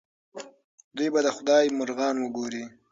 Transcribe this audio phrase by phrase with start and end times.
[0.95, 2.63] دوی به د خدای مرغان وګوري.